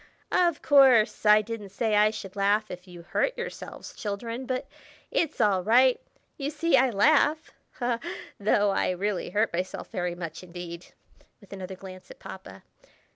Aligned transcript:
"Of 0.31 0.63
course! 0.63 1.27
I 1.27 1.43
didn't 1.43 1.69
say 1.69 1.95
I 1.95 2.09
should 2.09 2.35
laugh 2.35 2.71
if 2.71 2.87
you 2.87 3.03
hurt 3.03 3.37
yourselves, 3.37 3.93
children, 3.93 4.47
but 4.47 4.65
it's 5.11 5.39
all 5.39 5.63
right. 5.63 6.01
You 6.37 6.49
see 6.49 6.75
I 6.75 6.89
laugh, 6.89 7.51
though 8.39 8.71
I 8.71 8.89
really 8.89 9.29
hurt 9.29 9.53
myself 9.53 9.91
very 9.91 10.15
much 10.15 10.41
indeed" 10.41 10.87
(with 11.39 11.53
another 11.53 11.75
glance 11.75 12.09
at 12.09 12.17
Papa)! 12.17 12.63